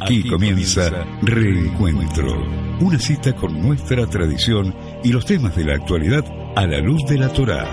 [0.00, 0.90] Aquí comienza
[1.22, 2.26] Reencuentro,
[2.80, 4.74] una cita con nuestra tradición
[5.04, 6.24] y los temas de la actualidad
[6.56, 7.64] a la luz de la Torá.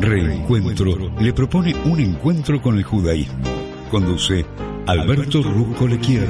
[0.00, 3.44] Reencuentro le propone un encuentro con el judaísmo.
[3.90, 4.46] Conduce
[4.86, 6.28] Alberto Ruzco Lequier.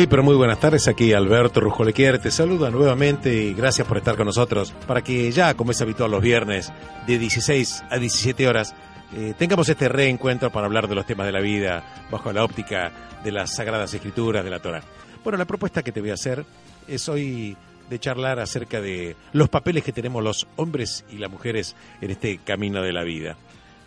[0.00, 0.88] Muy, pero muy buenas tardes.
[0.88, 5.52] Aquí Alberto Rujolequier te saluda nuevamente y gracias por estar con nosotros para que ya,
[5.52, 6.72] como es habitual los viernes,
[7.06, 8.74] de 16 a 17 horas,
[9.14, 12.90] eh, tengamos este reencuentro para hablar de los temas de la vida bajo la óptica
[13.22, 14.82] de las sagradas escrituras de la Torah.
[15.22, 16.46] Bueno, la propuesta que te voy a hacer
[16.88, 17.54] es hoy
[17.90, 22.38] de charlar acerca de los papeles que tenemos los hombres y las mujeres en este
[22.38, 23.36] camino de la vida.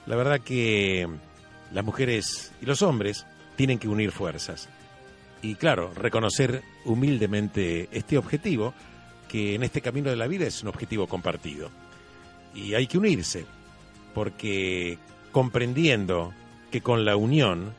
[0.05, 1.07] La verdad que
[1.71, 4.69] las mujeres y los hombres tienen que unir fuerzas
[5.44, 8.73] y claro, reconocer humildemente este objetivo,
[9.27, 11.69] que en este camino de la vida es un objetivo compartido.
[12.55, 13.45] Y hay que unirse,
[14.13, 14.97] porque
[15.33, 16.33] comprendiendo
[16.72, 17.73] que con la unión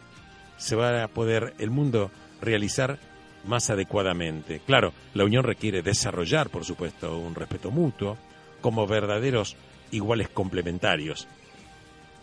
[0.58, 2.10] se va a poder el mundo
[2.42, 2.98] realizar
[3.46, 4.60] más adecuadamente.
[4.66, 8.18] Claro, la unión requiere desarrollar, por supuesto, un respeto mutuo
[8.60, 9.56] como verdaderos
[9.90, 11.26] iguales complementarios,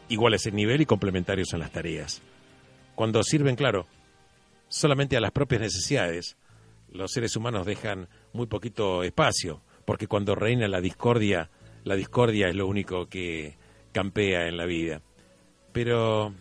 [0.08, 2.22] iguales en nivel y complementarios en las tareas.
[2.94, 3.88] Cuando sirven, claro,
[4.72, 6.38] solamente a las propias necesidades,
[6.92, 11.50] los seres humanos dejan muy poquito espacio, porque cuando reina la discordia,
[11.84, 13.58] la discordia es lo único que
[13.92, 15.02] campea en la vida.
[15.74, 16.34] Pero,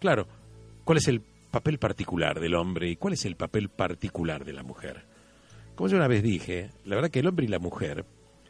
[0.00, 0.26] claro,
[0.84, 4.64] ¿cuál es el papel particular del hombre y cuál es el papel particular de la
[4.64, 5.04] mujer?
[5.76, 8.04] Como yo una vez dije, la verdad que el hombre y la mujer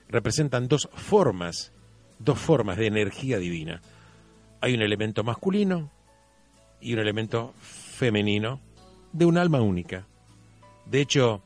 [0.09, 1.73] representan dos formas,
[2.19, 3.83] dos formas de energía divina.
[4.63, 5.91] Hay un elemento masculino
[6.81, 8.61] y un elemento femenino
[9.13, 10.07] de un alma única.
[10.87, 11.43] De hecho,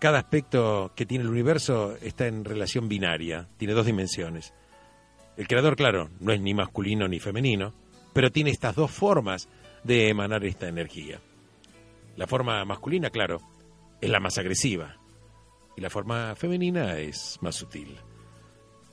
[0.00, 4.52] cada aspecto que tiene el universo está en relación binaria, tiene dos dimensiones.
[5.36, 7.72] El creador, claro, no es ni masculino ni femenino,
[8.12, 9.48] pero tiene estas dos formas
[9.82, 11.20] de emanar esta energía.
[12.16, 13.40] La forma masculina, claro,
[14.00, 14.96] es la más agresiva
[15.76, 17.96] y la forma femenina es más sutil.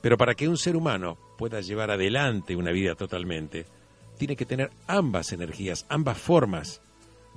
[0.00, 3.66] Pero para que un ser humano pueda llevar adelante una vida totalmente,
[4.18, 6.82] tiene que tener ambas energías, ambas formas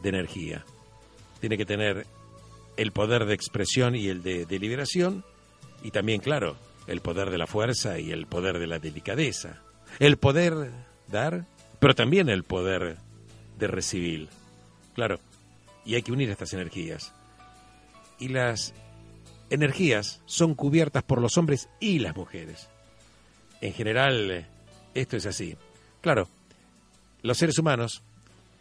[0.02, 0.66] de energía.
[1.40, 2.06] Tiene que tener
[2.78, 5.24] el poder de expresión y el de deliberación
[5.84, 6.58] y también, claro,
[6.88, 9.62] el poder de la fuerza y el poder de la delicadeza.
[10.00, 10.72] El poder
[11.08, 11.46] dar,
[11.80, 12.98] pero también el poder
[13.58, 14.30] de recibir.
[14.94, 15.20] Claro,
[15.86, 17.14] y hay que unir estas energías.
[18.20, 18.74] Y las
[19.50, 22.68] energías son cubiertas por los hombres y las mujeres.
[23.62, 24.48] En general,
[24.94, 25.56] esto es así.
[26.02, 26.28] Claro,
[27.22, 28.04] los seres humanos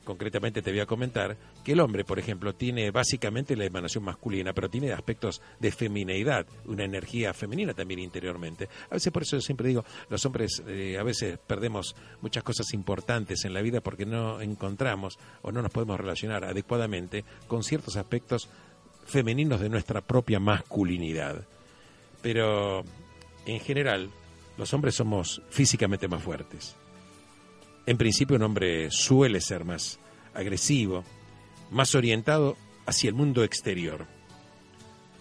[0.04, 4.52] concretamente te voy a comentar que el hombre, por ejemplo, tiene básicamente la emanación masculina,
[4.52, 8.68] pero tiene aspectos de femineidad, una energía femenina también interiormente.
[8.90, 12.72] A veces por eso yo siempre digo, los hombres eh, a veces perdemos muchas cosas
[12.74, 17.96] importantes en la vida porque no encontramos o no nos podemos relacionar adecuadamente con ciertos
[17.96, 18.48] aspectos
[19.06, 21.46] femeninos de nuestra propia masculinidad.
[22.22, 22.84] Pero
[23.46, 24.10] en general,
[24.56, 26.76] los hombres somos físicamente más fuertes
[27.86, 29.98] en principio un hombre suele ser más
[30.32, 31.04] agresivo,
[31.70, 32.56] más orientado
[32.86, 34.06] hacia el mundo exterior.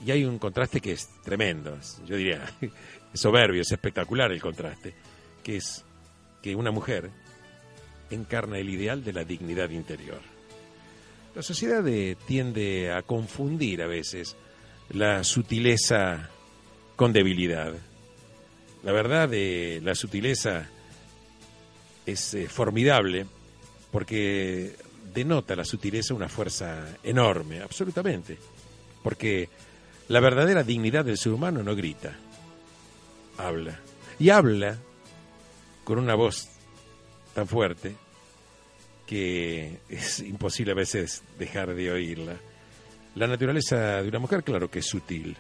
[0.06, 2.44] Y hay un contraste que es tremendo, yo diría,
[3.13, 4.94] es soberbio, es espectacular el contraste,
[5.44, 5.84] que es
[6.41, 7.09] que una mujer
[8.09, 10.19] encarna el ideal de la dignidad interior.
[11.35, 14.35] La sociedad eh, tiende a confundir a veces
[14.90, 16.30] la sutileza
[16.95, 17.74] con debilidad.
[18.84, 20.69] La verdad, de la sutileza
[22.05, 23.25] es eh, formidable
[23.91, 24.75] porque
[25.13, 28.37] denota la sutileza una fuerza enorme, absolutamente.
[29.03, 29.49] Porque
[30.07, 32.15] la verdadera dignidad del ser humano no grita,
[33.38, 33.79] habla.
[34.19, 34.77] Y habla
[35.83, 36.50] con una voz
[37.33, 37.95] tan fuerte
[39.06, 42.38] que es imposible a veces dejar de oírla.
[43.15, 45.35] La naturaleza de una mujer, claro que es sutil,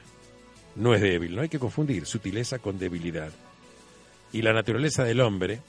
[0.75, 3.31] no es débil, no hay que confundir sutileza con debilidad.
[4.31, 5.61] Y la naturaleza del hombre,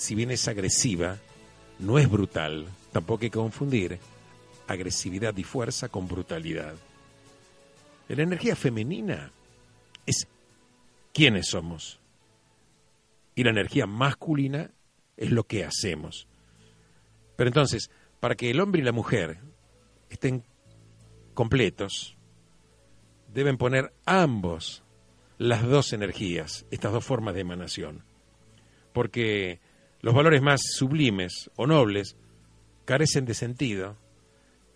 [0.00, 1.18] si bien es agresiva,
[1.78, 2.66] no es brutal.
[2.90, 3.98] Tampoco hay que confundir
[4.66, 6.74] agresividad y fuerza con brutalidad.
[8.08, 9.30] La energía femenina
[10.06, 10.26] es
[11.12, 12.00] quiénes somos.
[13.34, 14.70] Y la energía masculina
[15.18, 16.26] es lo que hacemos.
[17.36, 19.38] Pero entonces, para que el hombre y la mujer
[20.08, 20.44] estén
[21.34, 22.16] completos,
[23.34, 24.82] deben poner ambos
[25.36, 28.02] las dos energías, estas dos formas de emanación.
[28.94, 29.60] Porque
[30.00, 32.16] los valores más sublimes o nobles
[32.84, 33.96] carecen de sentido,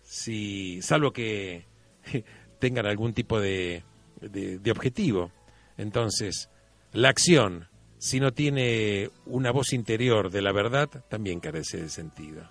[0.01, 1.65] si, salvo que
[2.59, 3.83] tengan algún tipo de,
[4.21, 5.31] de objetivo.
[5.77, 6.49] Entonces,
[6.93, 7.67] la acción,
[7.97, 12.49] si no tiene una voz interior de la verdad, también carece de sentido.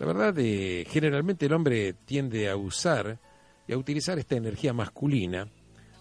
[0.00, 3.18] La verdad, eh, generalmente el hombre tiende a usar
[3.68, 5.46] y a utilizar esta energía masculina,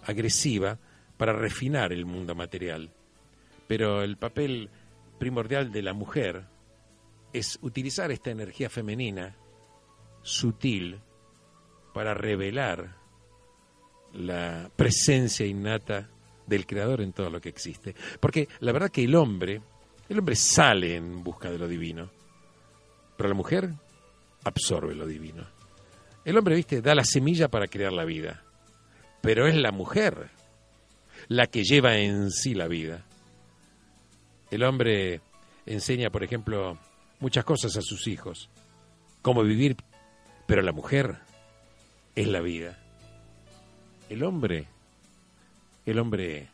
[0.05, 0.79] agresiva,
[1.17, 2.91] para refinar el mundo material.
[3.67, 4.69] Pero el papel
[5.19, 6.45] primordial de la mujer
[7.31, 9.35] es utilizar esta energía femenina,
[10.23, 10.99] sutil,
[11.93, 12.95] para revelar
[14.13, 16.09] la presencia innata
[16.47, 17.95] del creador en todo lo que existe.
[18.19, 19.61] Porque la verdad que el hombre,
[20.07, 22.09] el hombre sale en busca de lo divino,
[23.15, 23.69] pero la mujer
[24.43, 25.45] absorbe lo divino.
[26.25, 28.43] El hombre, viste, da la semilla para crear la vida,
[29.21, 30.29] pero es la mujer
[31.27, 33.05] la que lleva en sí la vida.
[34.51, 35.21] El hombre
[35.65, 36.77] enseña, por ejemplo,
[37.19, 38.49] muchas cosas a sus hijos,
[39.21, 39.77] cómo vivir,
[40.47, 41.19] pero la mujer
[42.15, 42.77] es la vida.
[44.09, 44.67] El hombre,
[45.85, 46.49] el hombre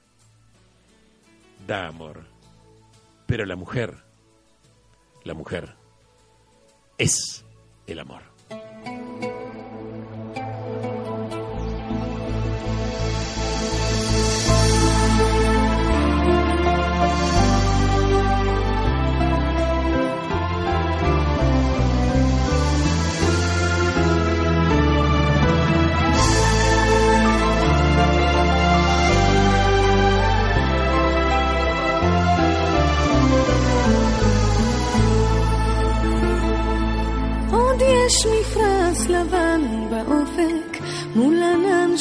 [1.65, 2.25] da amor,
[3.25, 3.95] pero la mujer,
[5.23, 5.75] la mujer
[6.97, 7.45] es
[7.87, 8.34] el amor.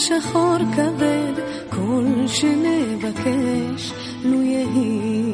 [0.07, 1.33] שחור כבד,
[1.71, 3.93] כל שנבקש
[4.25, 5.33] לו יהי.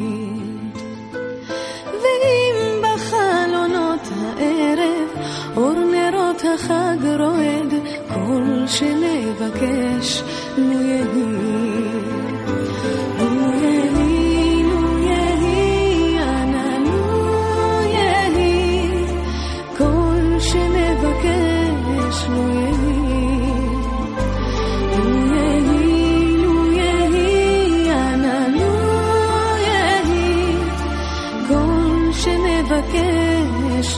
[1.84, 5.08] ואם בחלונות הערב
[5.56, 7.74] אור נרות החג רועד,
[8.14, 10.22] כל שנבקש
[10.58, 11.49] לו יהי.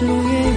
[0.02, 0.51] 路也。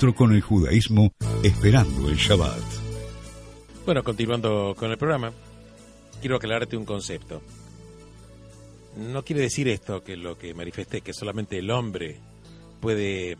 [0.00, 2.62] Con el judaísmo esperando el Shabbat.
[3.84, 5.30] Bueno, continuando con el programa,
[6.22, 7.42] quiero aclararte un concepto.
[8.96, 12.18] No quiere decir esto que lo que manifesté, que solamente el hombre
[12.80, 13.36] puede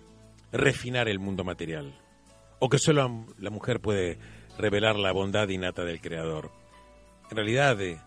[0.52, 1.94] refinar el mundo material,
[2.58, 4.18] o que solo la mujer puede
[4.58, 6.50] revelar la bondad innata del Creador.
[7.30, 7.98] En realidad, eh,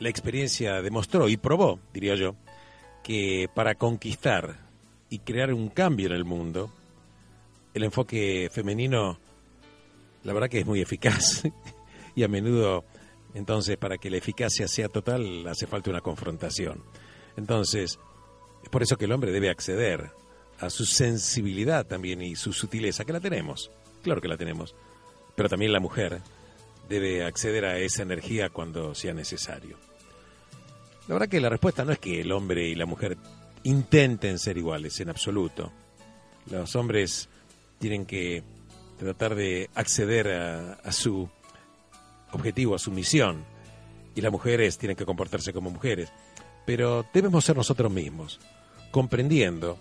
[0.00, 2.34] la experiencia demostró y probó, diría yo,
[3.04, 4.56] que para conquistar
[5.08, 6.72] y crear un cambio en el mundo,
[7.74, 9.18] el enfoque femenino,
[10.24, 11.42] la verdad que es muy eficaz
[12.14, 12.84] y a menudo,
[13.34, 16.82] entonces, para que la eficacia sea total, hace falta una confrontación.
[17.36, 17.98] Entonces,
[18.62, 20.10] es por eso que el hombre debe acceder
[20.60, 23.70] a su sensibilidad también y su sutileza, que la tenemos,
[24.02, 24.74] claro que la tenemos,
[25.34, 26.20] pero también la mujer
[26.88, 29.78] debe acceder a esa energía cuando sea necesario.
[31.08, 33.16] La verdad que la respuesta no es que el hombre y la mujer
[33.64, 35.72] intenten ser iguales en absoluto.
[36.50, 37.28] Los hombres
[37.82, 38.44] tienen que
[38.96, 41.28] tratar de acceder a, su
[42.30, 43.44] objetivo, a su misión,
[44.14, 46.12] y las mujeres tienen que comportarse como mujeres.
[46.64, 48.38] Pero debemos ser nosotros mismos,
[48.92, 49.78] comprendiendo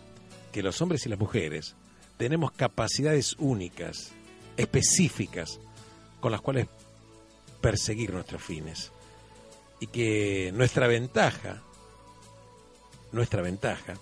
[0.51, 1.75] que los hombres y las mujeres
[2.17, 4.13] tenemos capacidades únicas,
[4.57, 5.59] específicas,
[6.19, 6.65] con las cuales
[7.61, 8.91] perseguir nuestros fines.
[9.79, 11.61] Y que nuestra ventaja,
[13.11, 13.93] nuestra ventaja,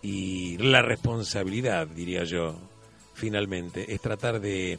[0.00, 2.56] y la responsabilidad, diría yo,
[3.20, 4.78] finalmente, es tratar de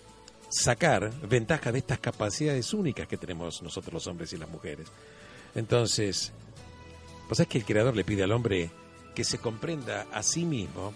[0.49, 4.87] sacar ventaja de estas capacidades únicas que tenemos nosotros los hombres y las mujeres.
[5.53, 6.33] Entonces,
[7.27, 8.71] pues es que el Creador le pide al hombre
[9.13, 10.93] que se comprenda a sí mismo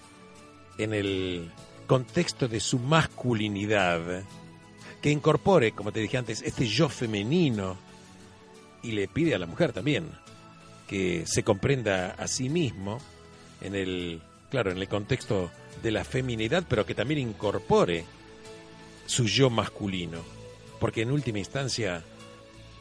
[0.80, 1.52] en el
[1.86, 4.24] contexto de su masculinidad,
[5.02, 7.78] que incorpore, como te dije antes, este yo femenino
[8.82, 10.10] y le pide a la mujer también
[10.88, 12.98] que se comprenda a sí mismo
[13.62, 18.06] en el, claro, en el contexto de la feminidad, pero que también incorpore
[19.06, 20.20] su yo masculino,
[20.80, 22.04] porque en última instancia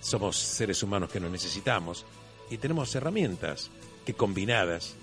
[0.01, 2.05] somos seres humanos que nos necesitamos
[2.51, 3.71] y tenemos herramientas
[4.05, 4.97] que combinadas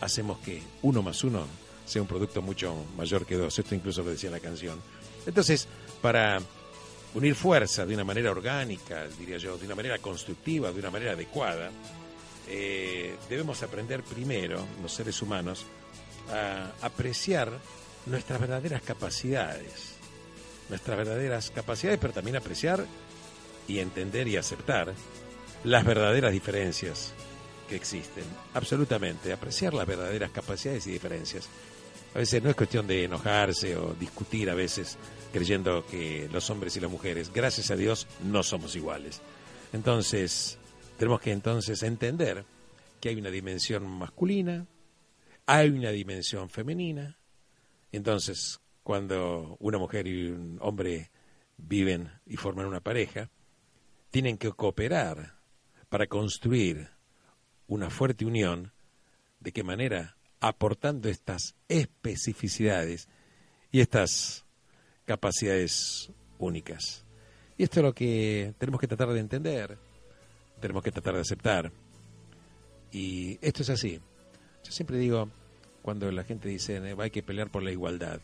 [0.00, 1.46] hacemos que uno más uno
[1.86, 3.58] sea un producto mucho mayor que dos.
[3.58, 4.80] Esto incluso lo decía la canción.
[5.26, 5.68] Entonces,
[6.00, 6.40] para
[7.14, 11.12] unir fuerza de una manera orgánica, diría yo, de una manera constructiva, de una manera
[11.12, 11.70] adecuada,
[12.48, 15.66] eh, debemos aprender primero, los seres humanos,
[16.30, 17.52] a apreciar
[18.06, 19.96] nuestras verdaderas capacidades.
[20.68, 22.84] Nuestras verdaderas capacidades, pero también apreciar
[23.68, 24.94] y entender y aceptar
[25.64, 27.12] las verdaderas diferencias
[27.68, 28.24] que existen.
[28.54, 31.48] Absolutamente, apreciar las verdaderas capacidades y diferencias.
[32.14, 34.98] A veces no es cuestión de enojarse o discutir a veces
[35.32, 39.20] creyendo que los hombres y las mujeres, gracias a Dios, no somos iguales.
[39.72, 40.58] Entonces,
[40.98, 42.44] tenemos que entonces entender
[43.00, 44.66] que hay una dimensión masculina,
[45.46, 47.18] hay una dimensión femenina.
[47.90, 51.10] Entonces, cuando una mujer y un hombre
[51.56, 53.30] viven y forman una pareja,
[54.10, 55.38] tienen que cooperar
[55.88, 56.90] para construir
[57.66, 58.72] una fuerte unión.
[59.40, 60.16] ¿De qué manera?
[60.40, 63.08] Aportando estas especificidades
[63.70, 64.44] y estas
[65.04, 67.04] capacidades únicas.
[67.56, 69.78] Y esto es lo que tenemos que tratar de entender,
[70.60, 71.72] tenemos que tratar de aceptar.
[72.90, 74.00] Y esto es así.
[74.72, 75.28] Siempre digo,
[75.82, 78.20] cuando la gente dice hay que pelear por la igualdad,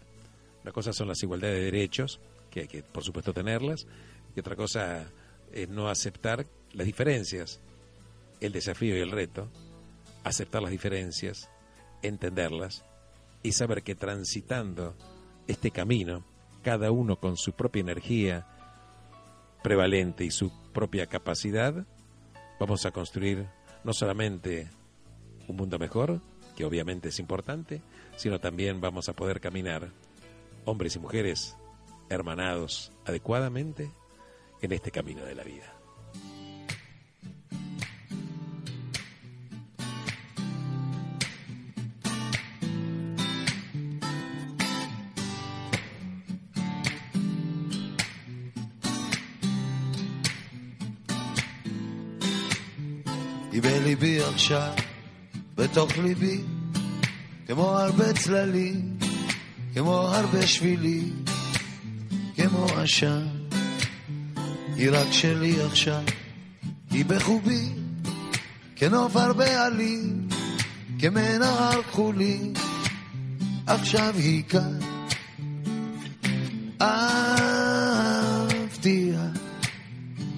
[0.63, 3.87] una cosa son las igualdades de derechos, que hay que por supuesto tenerlas,
[4.35, 5.11] y otra cosa
[5.53, 7.61] es no aceptar las diferencias
[8.41, 9.49] el desafío y el reto,
[10.25, 11.51] aceptar las diferencias,
[12.03, 12.85] entenderlas
[13.43, 14.95] y saber que transitando
[15.47, 16.25] este camino,
[16.63, 18.47] cada uno con su propia energía
[19.63, 21.87] prevalente y su propia capacidad,
[22.61, 23.47] vamos a construir
[23.85, 24.71] no solamente
[25.49, 26.21] un mundo mejor,
[26.59, 27.83] que obviamente es importante,
[28.17, 29.93] sino también vamos a poder caminar,
[30.65, 31.57] hombres y mujeres,
[32.11, 33.93] hermanados adecuadamente
[34.61, 35.79] en este camino de la vida.
[55.59, 56.41] בתוך ליבי,
[57.47, 58.99] כמו הרבה צללים,
[59.75, 61.25] כמו הרבה שבילים,
[62.37, 63.27] כמו עשן.
[64.77, 66.03] היא רק שלי עכשיו,
[66.91, 67.69] היא בחובי,
[68.77, 70.29] כנוף הרבה עלים,
[70.99, 72.53] כמנהר כחולי,
[73.67, 74.79] עכשיו היא כאן.
[76.81, 78.41] אהבתיה,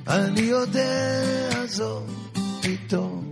[0.07, 1.23] אני יודע
[1.67, 2.11] זאת.
[2.62, 3.30] פתאום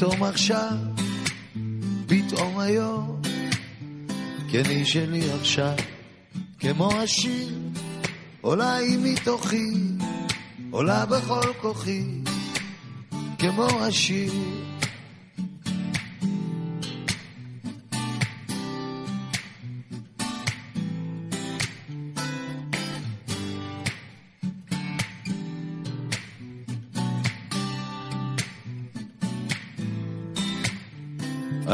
[0.00, 0.72] פתאום עכשיו,
[2.06, 3.20] פתאום היום,
[4.50, 5.74] היא שלי עכשיו,
[6.58, 7.48] כמו השיר,
[8.40, 9.72] עולה היא מתוכי,
[10.70, 12.04] עולה בכל כוחי,
[13.38, 14.32] כמו השיר.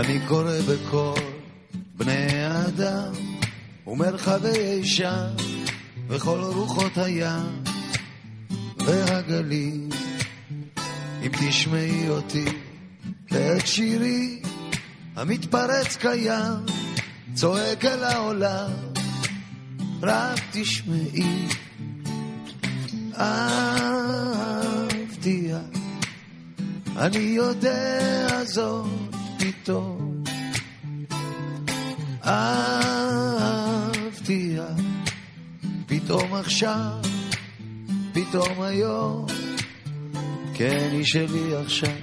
[0.07, 1.19] אני קורא בקול
[1.97, 3.13] בני האדם
[3.87, 5.27] ומרחבי אישה
[6.09, 7.63] וכל רוחות הים
[8.79, 9.91] והגליל.
[11.23, 12.45] אם תשמעי אותי
[13.31, 14.43] ואת שירי
[15.17, 16.65] המתפרץ קיים
[17.35, 18.71] צועק אל העולם
[20.03, 21.49] רק תשמעי.
[23.19, 24.79] אהבתיה
[26.97, 28.87] אני יודע זאת
[29.39, 29.96] פתאום
[32.27, 34.17] אהבתיה
[35.87, 37.01] פתאום עכשיו
[38.13, 39.27] פתאום היום.
[40.55, 41.95] כן היא שלי עכשיו.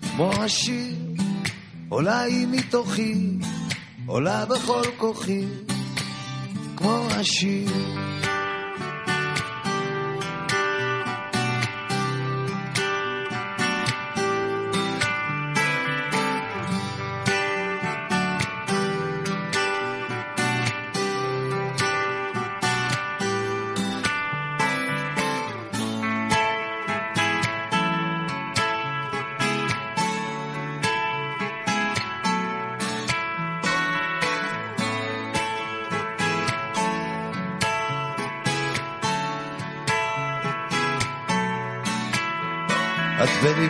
[0.00, 0.94] כמו השיר
[1.88, 3.14] עולה היא מתוכי
[4.06, 5.44] עולה בכל כוחי.
[6.76, 7.70] כמו השיר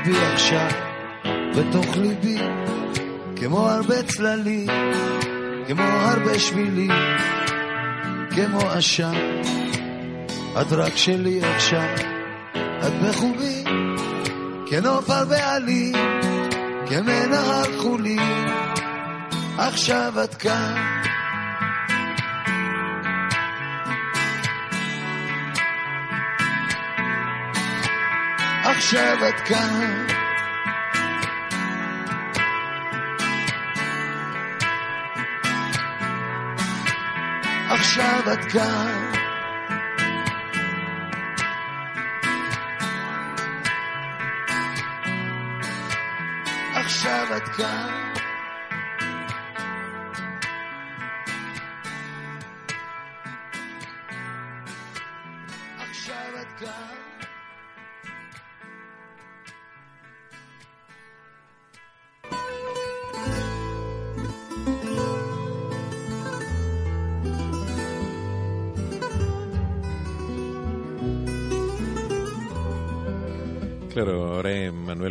[0.00, 0.68] את בליבי עכשיו,
[1.56, 2.38] בתוך ליבי,
[3.36, 4.66] כמו הרבה צללים,
[5.68, 6.90] כמו הרבה שבילים,
[8.30, 9.14] כמו עשן.
[10.60, 11.94] את רק שלי עכשיו,
[12.56, 13.64] את בחובי,
[14.66, 15.94] כנוף על בעלים,
[16.86, 18.18] כמנהר חולי,
[19.58, 20.99] עכשיו את כאן.
[28.92, 30.06] את כאן.
[37.70, 39.12] עכשיו את כאן.
[46.74, 48.09] עכשיו את כאן.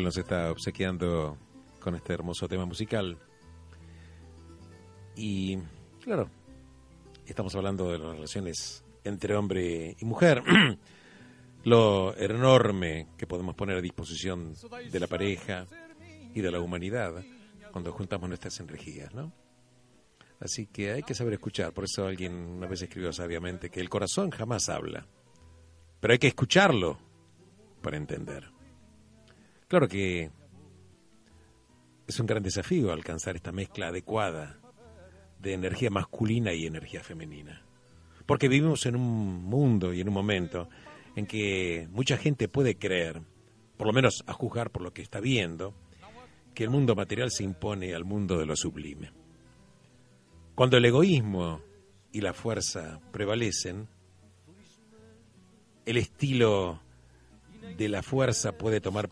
[0.10, 1.38] Nos está obsequiando
[1.80, 3.16] con este hermoso tema musical.
[5.16, 5.60] Y,
[6.02, 6.32] claro,
[7.28, 10.42] estamos hablando de las relaciones entre hombre y mujer.
[11.64, 14.56] Lo enorme que podemos poner a disposición
[14.92, 15.68] de la pareja
[16.34, 17.24] y de la humanidad
[17.72, 19.32] cuando juntamos nuestras energías, ¿no?
[20.40, 21.72] Así que hay que saber escuchar.
[21.72, 25.06] Por eso alguien una vez escribió sabiamente que el corazón jamás habla.
[26.00, 26.98] Pero hay que escucharlo
[27.84, 28.58] para entender.
[29.70, 30.32] Claro que
[32.08, 34.60] es un gran desafío alcanzar esta mezcla adecuada
[35.40, 37.64] de energía masculina y energía femenina.
[38.26, 40.70] Porque vivimos en un mundo y en un momento
[41.16, 43.22] en que mucha gente puede creer,
[43.78, 45.76] por lo menos a juzgar por lo que está viendo,
[46.56, 49.12] que el mundo material se impone al mundo de lo sublime.
[50.56, 51.62] Cuando el egoísmo
[52.12, 53.88] y la fuerza prevalecen,
[55.86, 56.82] el estilo
[57.78, 59.10] de la fuerza puede tomar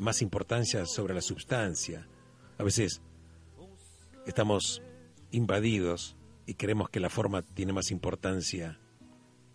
[0.00, 2.08] más importancia sobre la sustancia.
[2.58, 3.02] A veces
[4.26, 4.82] estamos
[5.30, 8.80] invadidos y creemos que la forma tiene más importancia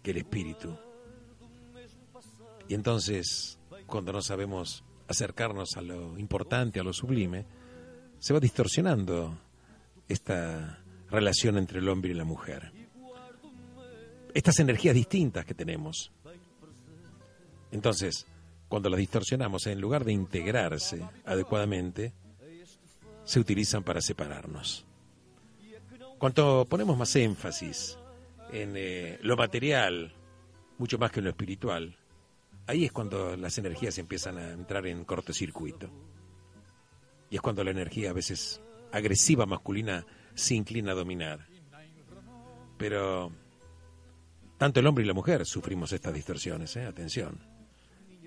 [0.03, 0.77] que el espíritu.
[2.67, 7.45] Y entonces, cuando no sabemos acercarnos a lo importante, a lo sublime,
[8.19, 9.37] se va distorsionando
[10.07, 12.71] esta relación entre el hombre y la mujer.
[14.33, 16.11] Estas energías distintas que tenemos.
[17.71, 18.27] Entonces,
[18.75, 22.11] cuando las distorsionamos, en lugar de integrarse adecuadamente,
[23.23, 24.85] se utilizan para separarnos.
[26.17, 27.97] Cuanto ponemos más énfasis
[28.51, 30.11] en eh, lo material,
[30.77, 31.95] mucho más que en lo espiritual,
[32.67, 35.89] ahí es cuando las energías empiezan a entrar en cortocircuito.
[37.29, 38.61] Y es cuando la energía a veces
[38.91, 41.47] agresiva masculina se inclina a dominar.
[42.77, 43.31] Pero
[44.57, 46.85] tanto el hombre y la mujer sufrimos estas distorsiones, ¿eh?
[46.85, 47.54] atención.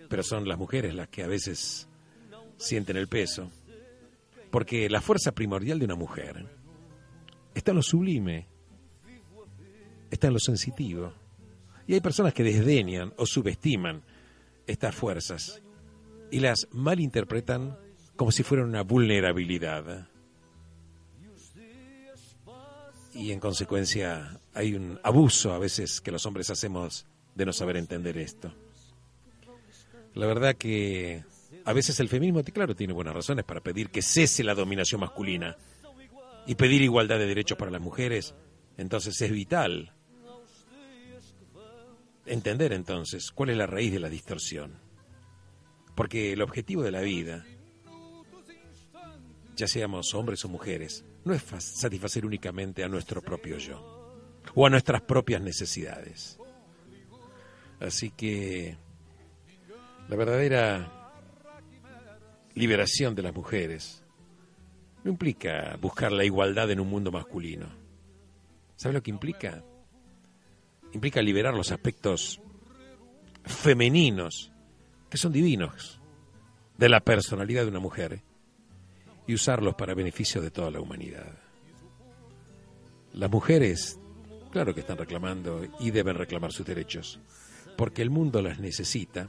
[0.09, 1.89] Pero son las mujeres las que a veces
[2.57, 3.51] sienten el peso.
[4.51, 6.47] Porque la fuerza primordial de una mujer
[7.55, 8.47] está en lo sublime,
[10.11, 11.13] está en lo sensitivo.
[11.87, 14.03] Y hay personas que desdeñan o subestiman
[14.67, 15.63] estas fuerzas
[16.31, 17.79] y las malinterpretan
[18.17, 20.09] como si fueran una vulnerabilidad.
[23.15, 27.77] Y en consecuencia hay un abuso a veces que los hombres hacemos de no saber
[27.77, 28.53] entender esto.
[30.19, 31.23] La verdad que
[31.65, 35.57] a veces el feminismo, claro, tiene buenas razones para pedir que cese la dominación masculina
[36.45, 38.35] y pedir igualdad de derechos para las mujeres.
[38.77, 39.93] Entonces es vital
[42.27, 44.81] entender entonces cuál es la raíz de la distorsión.
[45.95, 47.45] Porque el objetivo de la vida,
[49.57, 54.17] ya seamos hombres o mujeres, no es fa- satisfacer únicamente a nuestro propio yo
[54.55, 56.39] o a nuestras propias necesidades.
[57.81, 58.77] Así que
[60.09, 61.13] la verdadera
[62.55, 64.03] liberación de las mujeres
[65.05, 67.67] no implica buscar la igualdad en un mundo masculino.
[68.77, 69.63] ¿Sabe lo que implica?
[70.93, 72.41] Implica liberar los aspectos
[73.45, 74.51] femeninos,
[75.11, 76.01] que son divinos,
[76.77, 78.23] de la personalidad de una mujer
[79.27, 81.39] y usarlos para beneficio de toda la humanidad.
[83.13, 83.99] Las mujeres,
[84.51, 87.21] claro que están reclamando y deben reclamar sus derechos,
[87.77, 89.29] porque el mundo las necesita,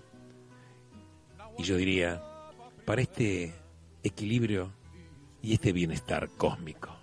[1.59, 2.23] y yo diría,
[2.85, 3.53] para este
[4.01, 4.71] equilibrio
[5.41, 6.95] y este bienestar cósmico.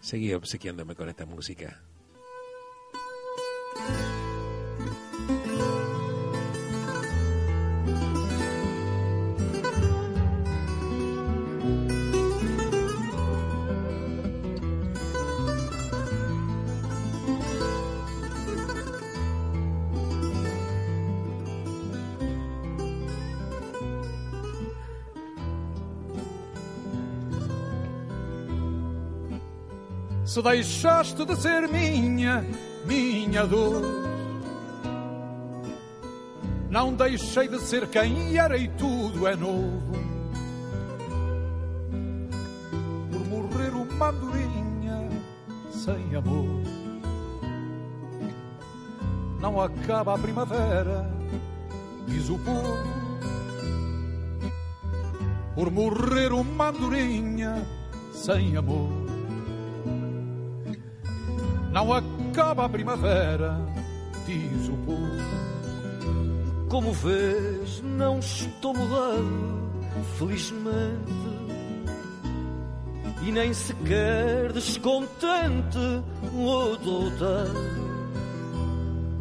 [0.00, 1.80] Seguí obsequiándome con esta música.
[30.42, 32.44] Deixaste de ser minha,
[32.86, 33.82] minha dor.
[36.70, 39.92] Não deixei de ser quem era e tudo é novo.
[43.10, 45.08] Por morrer uma andorinha
[45.70, 46.62] sem amor.
[49.40, 51.10] Não acaba a primavera,
[52.06, 53.00] diz o povo.
[55.54, 57.66] Por morrer uma andorinha
[58.12, 58.99] sem amor.
[61.80, 63.58] Não acaba a primavera,
[64.26, 66.68] diz o povo.
[66.68, 69.72] Como vês, não estou mudado,
[70.18, 71.10] felizmente.
[73.22, 75.78] E nem sequer descontente
[76.36, 77.58] ou doutado.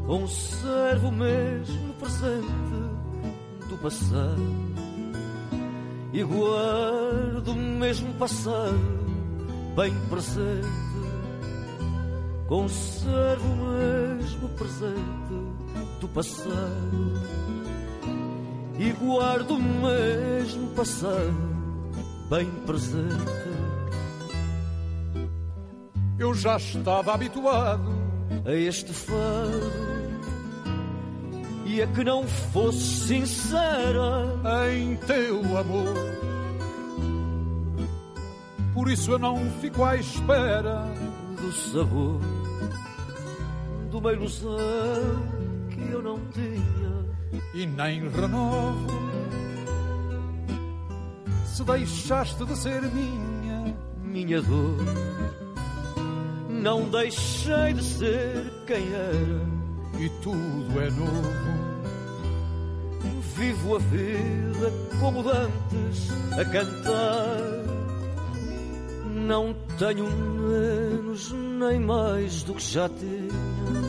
[0.05, 4.43] Conservo o mesmo presente do passado.
[6.11, 8.99] E guardo o mesmo passado
[9.77, 10.88] bem presente.
[12.49, 15.35] Conservo o mesmo presente
[16.01, 17.21] do passado
[18.79, 21.31] e guardo o mesmo passado
[22.27, 23.49] bem presente.
[26.17, 27.87] Eu já estava habituado
[28.43, 29.71] a este fado
[31.67, 34.25] e a que não fosse sincera
[34.73, 35.93] em teu amor.
[38.73, 40.83] Por isso eu não fico à espera
[41.39, 42.38] do sabor
[43.99, 45.27] uma ilusão
[45.69, 47.05] que eu não tinha
[47.53, 48.87] e nem renovo.
[51.45, 54.77] Se deixaste de ser minha, minha dor.
[56.49, 61.59] Não deixei de ser quem era e tudo é novo.
[63.35, 66.09] Vivo a vida como dantes
[66.39, 67.69] a cantar.
[69.13, 73.88] Não tenho menos nem mais do que já tinha.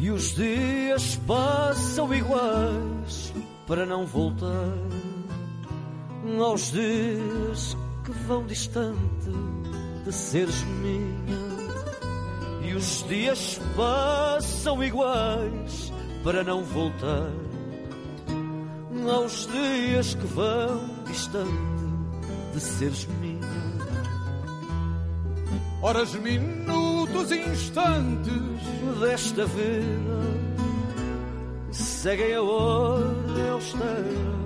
[0.00, 3.34] E os dias passam iguais
[3.66, 4.72] para não voltar
[6.40, 9.30] aos dias que vão distante
[10.04, 11.48] de seres minha.
[12.62, 17.32] E os dias passam iguais para não voltar
[19.10, 21.84] aos dias que vão distante
[22.54, 23.38] de seres minha.
[25.82, 26.87] Horas, minutos,
[27.32, 28.62] instantes
[29.00, 30.48] desta vida.
[31.70, 34.38] Seguem a ordem austera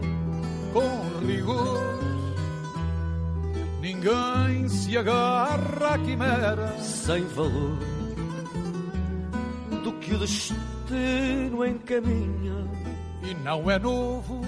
[0.72, 1.80] com rigor.
[3.80, 7.78] Ninguém se agarra à quimera sem valor
[9.82, 12.52] do que o destino encaminha.
[13.22, 14.40] e não é novo,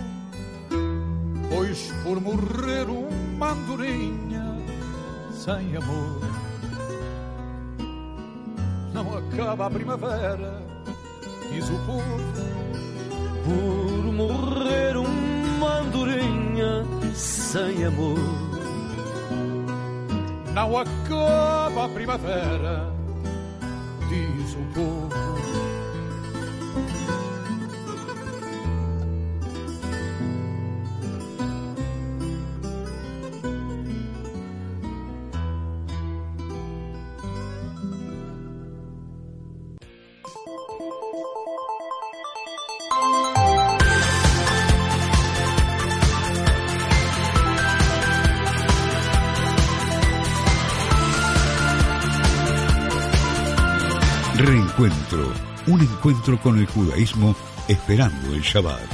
[1.48, 4.56] pois por morrer uma andorinha
[5.32, 6.33] sem amor
[9.34, 10.62] acaba a primavera,
[11.50, 12.04] diz o povo.
[13.44, 18.18] Por morrer uma andorinha sem amor.
[20.52, 22.92] Não acaba a primavera,
[24.08, 25.63] diz o povo.
[55.66, 57.34] Un encuentro con el judaísmo
[57.68, 58.93] esperando el Shabbat.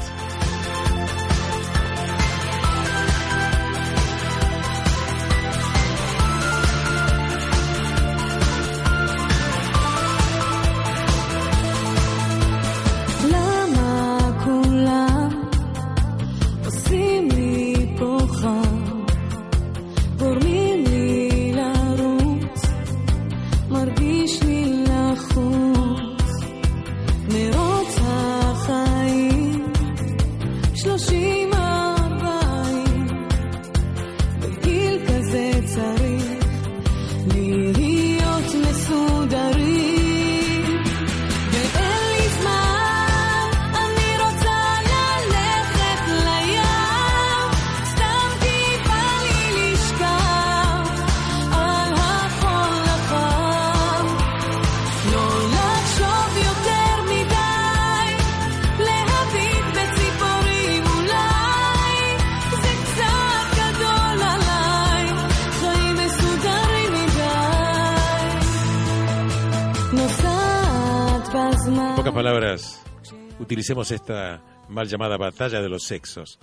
[73.50, 76.38] Utilicemos esta mal llamada batalla de los sexos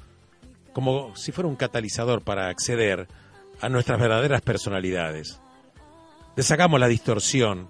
[0.73, 3.07] como si fuera un catalizador para acceder
[3.61, 5.39] a nuestras verdaderas personalidades.
[6.35, 7.69] Deshagamos la distorsión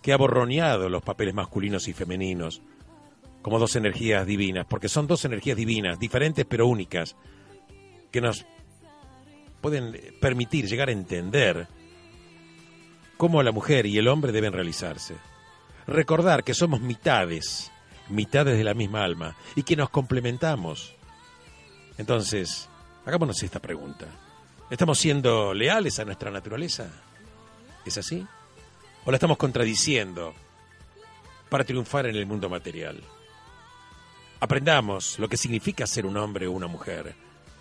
[0.00, 2.62] que ha borroneado los papeles masculinos y femeninos
[3.42, 7.16] como dos energías divinas, porque son dos energías divinas, diferentes pero únicas,
[8.12, 8.46] que nos
[9.60, 11.66] pueden permitir llegar a entender
[13.16, 15.16] cómo la mujer y el hombre deben realizarse
[15.88, 17.72] recordar que somos mitades,
[18.10, 20.94] mitades de la misma alma y que nos complementamos.
[21.96, 22.68] Entonces,
[23.04, 24.06] hagámonos esta pregunta.
[24.70, 26.88] ¿Estamos siendo leales a nuestra naturaleza?
[27.84, 28.26] ¿Es así?
[29.04, 30.34] ¿O la estamos contradiciendo
[31.48, 33.00] para triunfar en el mundo material?
[34.40, 37.14] Aprendamos lo que significa ser un hombre o una mujer.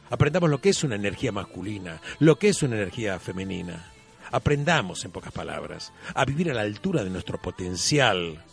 [0.10, 3.92] Aprendamos lo que es una energía masculina, lo que es una energía femenina.
[4.32, 8.44] Aprendamos, en pocas palabras, a vivir a la altura de nuestro potencial,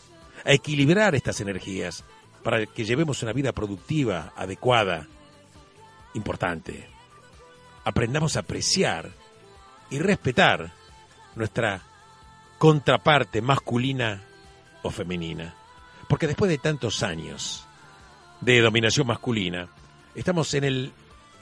[0.45, 2.05] a equilibrar estas energías
[2.43, 5.07] para que llevemos una vida productiva, adecuada,
[6.15, 6.89] importante.
[7.85, 9.11] Aprendamos a apreciar
[9.91, 10.73] y respetar
[11.35, 11.83] nuestra
[12.59, 14.23] contraparte masculina
[14.83, 15.55] o femenina.
[16.09, 17.67] Porque después de tantos años
[18.41, 19.69] de dominación masculina,
[20.15, 20.93] estamos en el,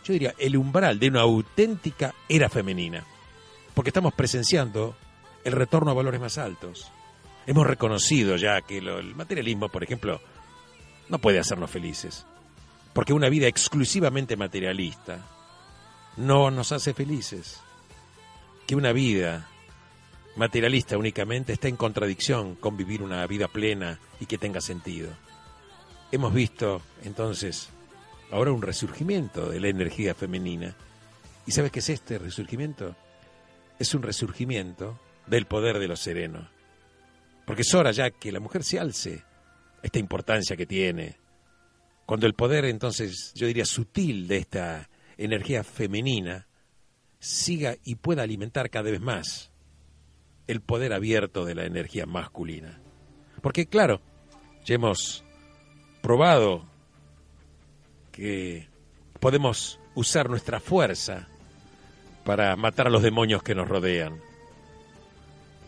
[0.05, 3.05] yo diría, el umbral de una auténtica era femenina
[3.75, 4.95] porque estamos presenciando
[5.45, 6.91] el retorno a valores más altos.
[7.47, 10.21] Hemos reconocido ya que el materialismo, por ejemplo,
[11.09, 12.27] no puede hacernos felices,
[12.93, 15.19] porque una vida exclusivamente materialista
[16.17, 17.61] no nos hace felices.
[18.67, 19.49] Que una vida
[20.37, 25.11] materialista únicamente está en contradicción con vivir una vida plena y que tenga sentido.
[26.13, 27.71] Hemos visto entonces
[28.31, 30.77] ahora un resurgimiento de la energía femenina.
[31.47, 32.95] ¿Y sabes qué es este resurgimiento?
[33.83, 36.49] es un resurgimiento del poder de lo sereno.
[37.47, 39.25] Porque es hora ya que la mujer se alce
[39.83, 41.19] esta importancia que tiene.
[42.07, 46.47] Cuando el poder, entonces, yo diría sutil de esta energía femenina,
[47.19, 49.53] siga y pueda alimentar cada vez más
[50.47, 52.81] el poder abierto de la energía masculina.
[53.41, 54.01] Porque, claro,
[54.65, 55.25] ya hemos
[56.03, 56.67] probado
[58.11, 58.69] que
[59.21, 61.29] podemos usar nuestra fuerza
[62.25, 64.21] para matar a los demonios que nos rodean.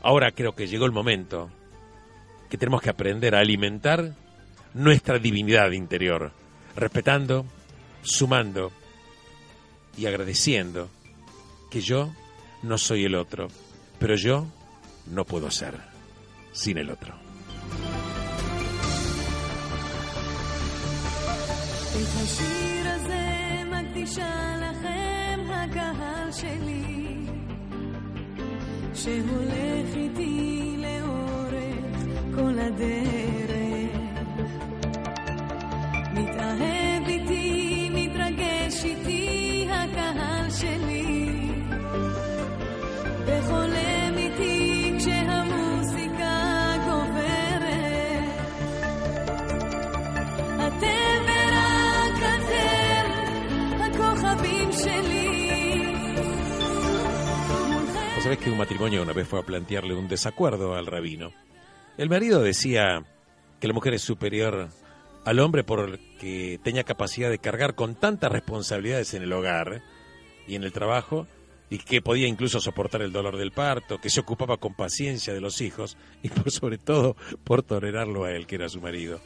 [0.03, 1.51] Ahora creo que llegó el momento
[2.54, 4.14] que tenemos que aprender a alimentar
[4.74, 6.32] nuestra divinidad interior,
[6.76, 7.46] respetando,
[8.02, 8.72] sumando
[9.98, 10.90] y agradeciendo
[11.70, 12.14] que yo
[12.64, 13.48] no soy el otro,
[14.00, 14.48] pero yo
[15.08, 15.76] no puedo ser
[16.52, 17.16] sin el otro.
[22.00, 23.30] את השיר הזה
[23.66, 27.26] מקדישה לכם הקהל שלי
[28.94, 30.53] שהולך איתי לאורך
[32.74, 33.92] כל הדרך
[36.14, 41.26] מתאהב איתי, מתרגש איתי הקהל שלי
[43.26, 48.24] וחולם איתי כשהמוסיקה גוברת
[50.68, 53.10] אתם ורק אתם,
[53.82, 55.40] הכוכבים שלי.
[58.16, 61.30] Vos sabés que un matrimonio una vez fue a plantearle un desacuerdo al rabino.
[61.97, 63.05] el marido decía
[63.61, 64.69] que la mujer es superior
[65.25, 69.81] al hombre porque tenía capacidad de cargar con tantas responsabilidades en el hogar
[70.49, 71.29] y en el trabajo
[71.71, 75.41] y que podía incluso soportar el dolor del parto, que se ocupaba con paciencia de
[75.41, 79.21] los hijos y por sobre todo por tolerarlo a él, que era su marido.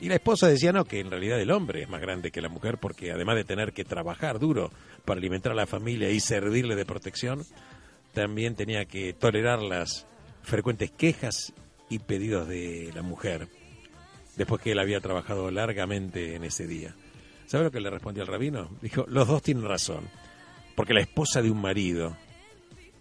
[0.00, 2.48] Y la esposa decía no, que en realidad el hombre es más grande que la
[2.48, 4.70] mujer porque además de tener que trabajar duro
[5.04, 7.44] para alimentar a la familia y servirle de protección,
[8.14, 10.06] también tenía que tolerar las
[10.42, 11.52] frecuentes quejas
[11.90, 13.48] y pedidos de la mujer
[14.36, 16.94] después que él había trabajado largamente en ese día.
[17.46, 18.70] ¿Sabe lo que le respondió el rabino?
[18.80, 20.08] Dijo, los dos tienen razón,
[20.76, 22.16] porque la esposa de un marido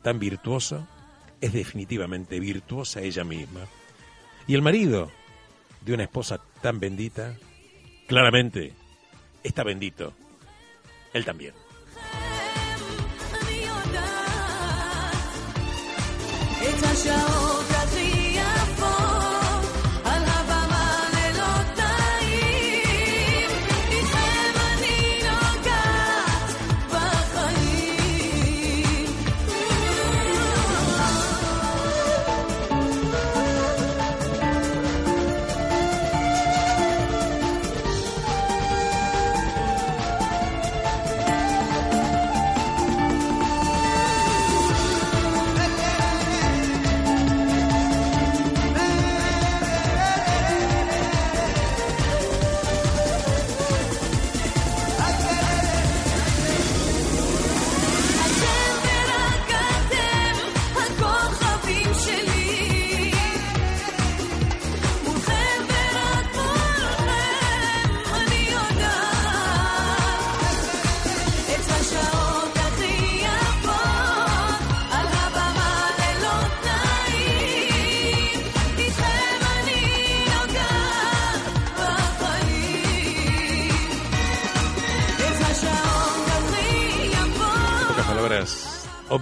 [0.02, 0.88] tan virtuoso
[1.40, 3.62] es definitivamente virtuosa ella misma.
[4.48, 5.12] Y el marido
[5.82, 7.36] de una esposa tan bendita,
[8.08, 8.74] claramente
[9.44, 10.14] está bendito.
[11.14, 11.54] Él también.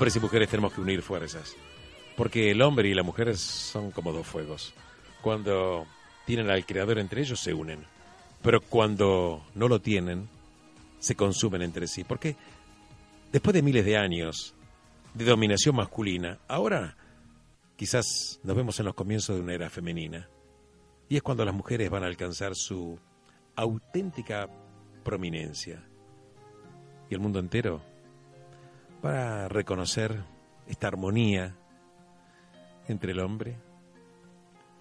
[0.07, 1.53] Hombres y mujeres tenemos que unir fuerzas.
[2.15, 4.73] Porque el hombre y la mujer son como dos fuegos.
[5.21, 5.85] Cuando
[6.25, 7.83] tienen al creador entre ellos, se unen.
[8.41, 10.29] Pero cuando no lo tienen,
[10.99, 12.05] se consumen entre sí.
[12.05, 12.37] Porque
[13.33, 14.55] después de miles de años
[15.13, 16.95] de dominación masculina, ahora
[17.75, 20.29] quizás nos vemos en los comienzos de una era femenina.
[21.09, 22.97] Y es cuando las mujeres van a alcanzar su
[23.57, 24.47] auténtica
[25.03, 25.83] prominencia.
[27.09, 27.81] Y el mundo entero
[29.07, 30.21] para reconocer
[30.67, 31.55] esta armonía
[32.89, 33.57] entre el hombre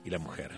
[0.05, 0.51] y la mujer.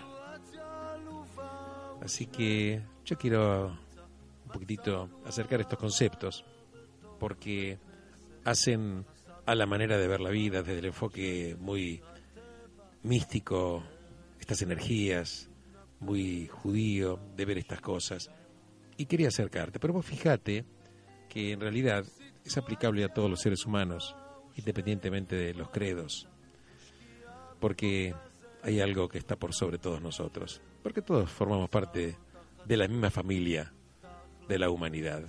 [2.01, 6.43] Así que yo quiero un poquitito acercar estos conceptos
[7.19, 7.77] porque
[8.43, 9.05] hacen
[9.45, 12.01] a la manera de ver la vida desde el enfoque muy
[13.03, 13.83] místico,
[14.39, 15.47] estas energías,
[15.99, 18.31] muy judío de ver estas cosas.
[18.97, 20.65] Y quería acercarte, pero vos fíjate
[21.29, 22.03] que en realidad
[22.45, 24.15] es aplicable a todos los seres humanos,
[24.55, 26.27] independientemente de los credos,
[27.59, 28.13] porque
[28.63, 32.17] hay algo que está por sobre todos nosotros, porque todos formamos parte
[32.65, 33.73] de la misma familia
[34.47, 35.23] de la humanidad,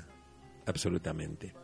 [0.66, 1.54] absolutamente.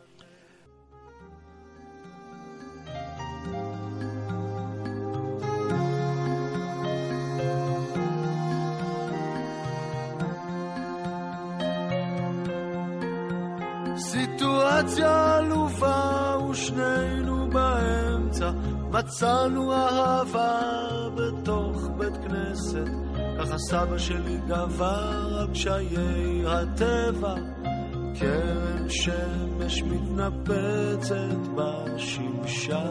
[19.07, 20.59] מצאנו אהבה
[21.15, 22.87] בתוך בית כנסת.
[23.39, 25.87] ככה סבא שלי גבר על קשיי
[26.47, 27.35] הטבע.
[28.19, 32.83] קרן שמש מתנפצת בשמשה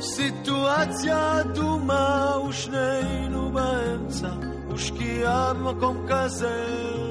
[0.00, 4.30] סיטואציה אדומה ושנינו באמצע
[4.74, 6.66] ושקיעה במקום כזה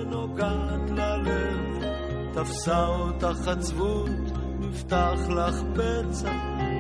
[0.06, 1.84] נוגעת ללב.
[2.34, 4.41] תפסה אותך עצבות
[4.74, 6.32] יפתח לך פצע,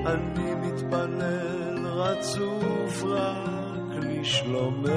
[0.05, 4.91] אני מתפלל רצוף רק לשלומך.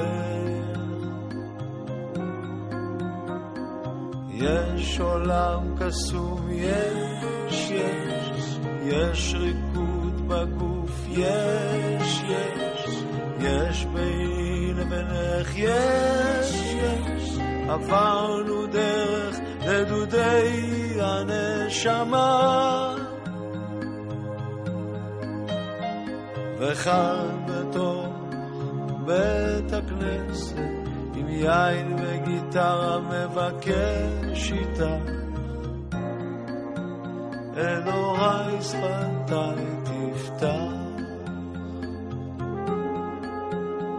[4.31, 13.03] יש עולם קסום, יש, יש, יש ריקוד בגוף, יש, יש,
[13.39, 17.37] יש ביני לבינך, יש, יש,
[17.69, 22.95] עברנו דרך נדודי הנשמה.
[26.59, 28.07] וכאן בתוך
[29.05, 30.55] בית הכנסת
[31.15, 34.97] עם יין וגיטרה מבקש איתה.
[37.57, 40.85] אלוהי שפתיי תפתח.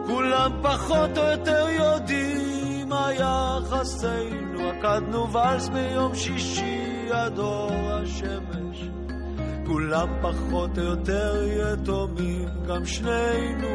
[0.07, 8.91] כולם פחות או יותר יודעים מה יחסינו רקדנו ואלס ביום שישי עד אור השמש.
[9.67, 13.69] כולם פחות או יותר יתומים, גם שנינו,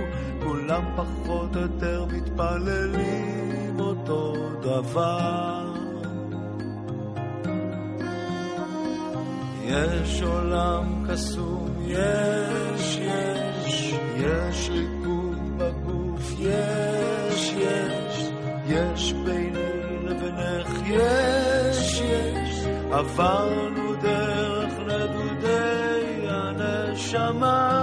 [0.44, 5.74] כולם פחות או יותר מתפללים אותו דבר.
[9.64, 14.70] יש עולם קסום, יש, יש, יש.
[14.70, 15.01] ריקוד
[23.02, 27.82] עברנו דרך נדודי הנשמה.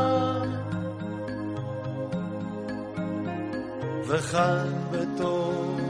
[4.06, 5.80] וכאן בתוך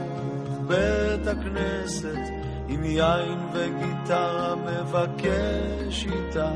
[0.67, 2.19] בית הכנסת,
[2.67, 6.51] עם יין וגיטרה מבקש איתה.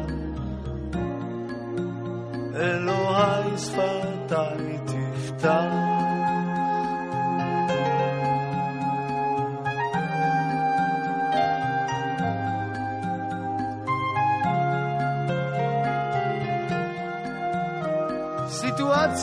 [2.56, 5.83] אלוהי שפתיי תפתח.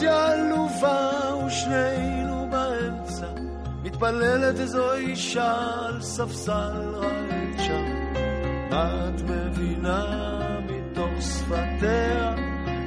[0.01, 1.11] סיטואציה עלובה
[1.47, 3.27] ושנינו באמצע
[3.83, 5.55] מתפללת איזו אישה
[5.87, 8.15] על ספסל רעיל שם
[8.71, 10.05] את מבינה
[10.67, 12.35] מתוך שפתיה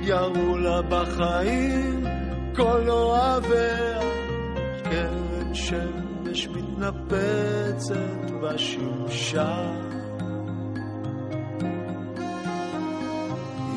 [0.02, 2.06] ירו לה בחיים
[2.56, 4.00] כל אוהביה.
[4.84, 9.93] קרן שמש מתנפצת בשמשה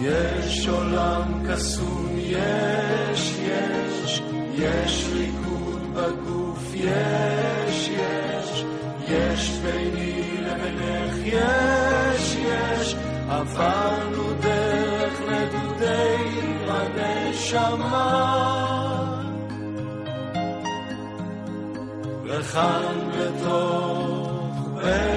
[0.03, 4.23] יש עולם קסום, יש, יש,
[4.55, 8.65] יש ריקוד בגוף, יש, יש,
[9.09, 12.97] יש ביני לבינך, יש, יש,
[13.29, 16.17] עברנו דרך נדודי
[16.69, 18.37] הנשמה.
[22.25, 25.16] וכאן בתוך בית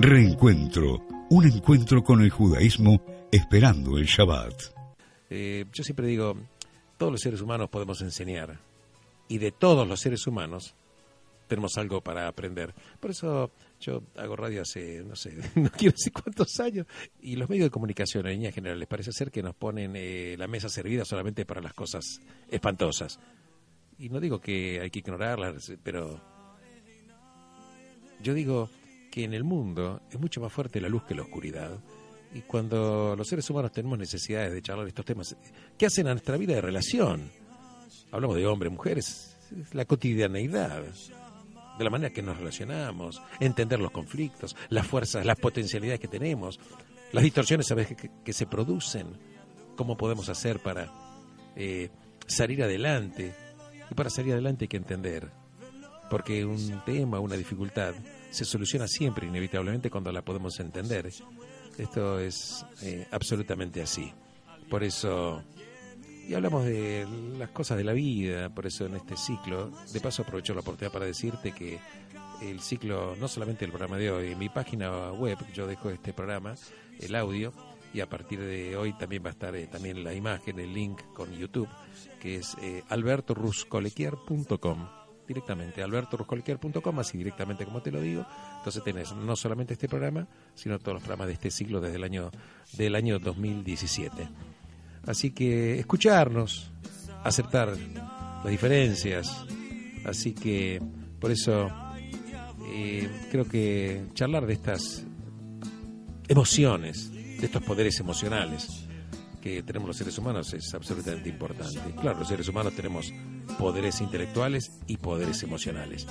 [0.00, 4.54] Reencuentro, un encuentro con el judaísmo esperando el Shabbat.
[5.28, 6.36] Eh, yo siempre digo,
[6.96, 8.60] todos los seres humanos podemos enseñar.
[9.26, 10.76] Y de todos los seres humanos
[11.48, 12.72] tenemos algo para aprender.
[13.00, 16.86] Por eso yo hago radio hace, no sé, no quiero decir cuántos años.
[17.20, 20.46] Y los medios de comunicación en líneas generales parece ser que nos ponen eh, la
[20.46, 23.18] mesa servida solamente para las cosas espantosas.
[23.98, 26.20] Y no digo que hay que ignorarlas, pero
[28.22, 28.70] yo digo
[29.18, 31.76] que en el mundo es mucho más fuerte la luz que la oscuridad.
[32.32, 35.36] Y cuando los seres humanos tenemos necesidades de charlar estos temas,
[35.76, 37.28] ¿qué hacen a nuestra vida de relación?
[38.12, 43.90] Hablamos de hombres, mujeres, es la cotidianeidad, de la manera que nos relacionamos, entender los
[43.90, 46.60] conflictos, las fuerzas, las potencialidades que tenemos,
[47.10, 49.18] las distorsiones a veces que, que se producen,
[49.74, 50.92] cómo podemos hacer para
[51.56, 51.90] eh,
[52.28, 53.34] salir adelante.
[53.90, 55.28] Y para salir adelante hay que entender,
[56.08, 57.96] porque un tema, una dificultad,
[58.30, 61.10] se soluciona siempre inevitablemente cuando la podemos entender.
[61.76, 64.12] Esto es eh, absolutamente así.
[64.68, 65.42] Por eso,
[66.28, 67.06] y hablamos de
[67.38, 70.92] las cosas de la vida, por eso en este ciclo, de paso aprovecho la oportunidad
[70.92, 71.78] para decirte que
[72.42, 76.12] el ciclo, no solamente el programa de hoy, en mi página web, yo dejo este
[76.12, 76.54] programa,
[77.00, 77.52] el audio,
[77.94, 81.00] y a partir de hoy también va a estar eh, también la imagen, el link
[81.14, 81.68] con YouTube,
[82.20, 88.26] que es eh, albertoruscolequier.com directamente, albertoruscolequier.com, así directamente como te lo digo.
[88.56, 92.04] Entonces tenés no solamente este programa, sino todos los programas de este ciclo desde el
[92.04, 92.30] año,
[92.72, 94.28] del año 2017.
[95.06, 96.70] Así que escucharnos,
[97.22, 99.44] aceptar las diferencias.
[100.04, 100.80] Así que
[101.20, 101.68] por eso
[102.70, 105.04] eh, creo que charlar de estas
[106.26, 108.87] emociones, de estos poderes emocionales
[109.40, 111.80] que tenemos los seres humanos es absolutamente importante.
[112.00, 113.12] Claro, los seres humanos tenemos
[113.58, 116.06] poderes intelectuales y poderes emocionales.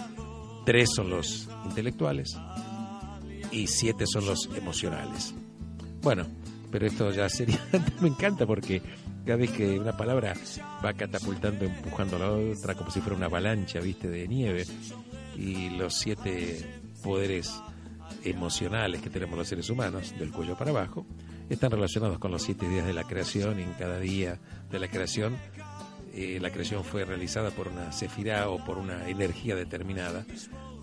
[0.66, 2.38] Tres son los intelectuales
[3.52, 5.34] y siete son los emocionales.
[6.02, 6.26] Bueno,
[6.72, 7.60] pero esto ya sería,
[8.02, 8.82] me encanta porque
[9.26, 10.34] cada vez que una palabra
[10.84, 14.66] va catapultando, empujando a la otra como si fuera una avalancha, viste, de nieve,
[15.38, 17.62] y los siete poderes
[18.24, 21.06] emocionales que tenemos los seres humanos, del cuello para abajo,
[21.50, 24.40] están relacionados con los siete días de la creación y en cada día
[24.70, 25.38] de la creación
[26.14, 30.26] eh, la creación fue realizada por una sefirá o por una energía determinada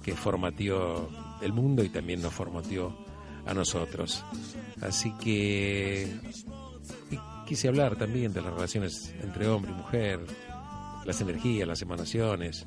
[0.03, 1.09] que formateó
[1.43, 2.97] el mundo y también nos formateó
[3.45, 4.25] a nosotros.
[4.81, 6.15] Así que
[7.47, 10.21] quise hablar también de las relaciones entre hombre y mujer,
[11.05, 12.67] las energías, las emanaciones,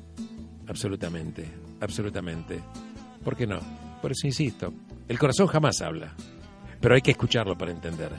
[0.66, 1.48] absolutamente,
[1.80, 2.60] absolutamente.
[3.24, 3.60] ¿Por qué no?
[4.02, 4.72] Por eso insisto,
[5.08, 6.14] el corazón jamás habla,
[6.80, 8.12] pero hay que escucharlo para entender.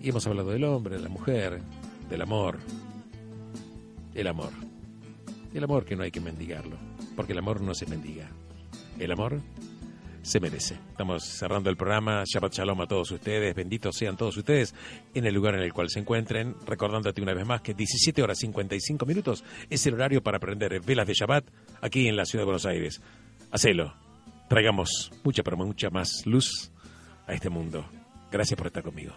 [0.00, 1.60] Y hemos hablado del hombre, de la mujer,
[2.08, 2.58] del amor,
[4.14, 4.50] el amor.
[5.52, 6.76] El amor que no hay que mendigarlo,
[7.14, 8.28] porque el amor no se mendiga.
[8.98, 9.40] El amor
[10.24, 10.78] se merece.
[10.90, 12.24] Estamos cerrando el programa.
[12.24, 13.54] Shabbat Shalom a todos ustedes.
[13.54, 14.74] Benditos sean todos ustedes
[15.14, 16.56] en el lugar en el cual se encuentren.
[16.66, 21.06] Recordándote una vez más que 17 horas 55 minutos es el horario para aprender velas
[21.06, 21.44] de Shabbat
[21.82, 23.00] aquí en la ciudad de Buenos Aires.
[23.50, 23.94] Hacelo.
[24.48, 26.73] Traigamos mucha, pero mucha más luz
[27.26, 27.84] a este mundo.
[28.30, 29.12] Gracias por estar conmigo.